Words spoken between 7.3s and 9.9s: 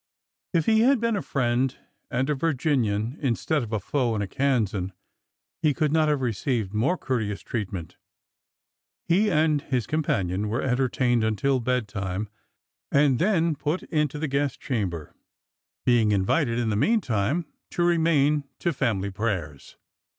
treatment. He and his